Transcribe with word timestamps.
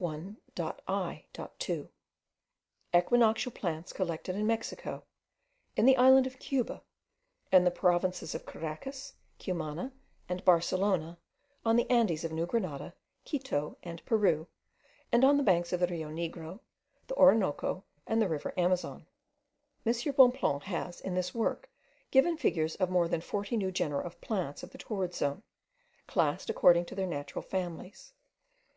1.I.2. 0.00 1.88
EQUINOCTIAL 2.94 3.50
PLANTS 3.52 3.92
COLLECTED 3.92 4.36
IN 4.36 4.46
MEXICO, 4.46 5.02
IN 5.74 5.86
THE 5.86 5.96
ISLAND 5.96 6.24
OF 6.28 6.38
CUBA, 6.38 6.80
IN 7.50 7.64
THE 7.64 7.70
PROVINCES 7.72 8.32
OF 8.36 8.46
CARACAS, 8.46 9.14
CUMANA, 9.40 9.92
AND 10.28 10.44
BARCELONA, 10.44 11.18
ON 11.64 11.74
THE 11.74 11.90
ANDES 11.90 12.22
OF 12.22 12.30
NEW 12.30 12.46
GRENADA, 12.46 12.94
QUITO, 13.24 13.76
AND 13.82 14.04
PERU, 14.06 14.46
AND 15.10 15.24
ON 15.24 15.36
THE 15.36 15.42
BANKS 15.42 15.72
OF 15.72 15.80
THE 15.80 15.88
RIO 15.88 16.10
NEGRO, 16.10 16.60
THE 17.08 17.14
ORINOCO, 17.16 17.82
AND 18.06 18.22
THE 18.22 18.28
RIVER 18.28 18.54
AMAZON. 18.56 19.04
M. 19.84 19.92
Bonpland 20.16 20.62
has 20.62 21.00
in 21.00 21.16
this 21.16 21.34
work 21.34 21.68
given 22.12 22.36
figures 22.36 22.76
of 22.76 22.88
more 22.88 23.08
than 23.08 23.20
forty 23.20 23.56
new 23.56 23.72
genera 23.72 24.04
of 24.04 24.20
plants 24.20 24.62
of 24.62 24.70
the 24.70 24.78
torrid 24.78 25.12
zone, 25.12 25.42
classed 26.06 26.48
according 26.48 26.84
to 26.84 26.94
their 26.94 27.08
natural 27.08 27.42
families. 27.42 28.12